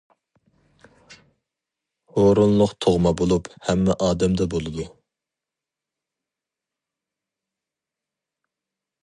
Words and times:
ھۇرۇنلۇق 2.15 2.73
تۇغما 2.85 3.11
بولۇپ، 3.19 3.51
ھەممە 3.67 3.97
ئادەمدە 4.07 4.49
بولىدۇ. 4.55 4.87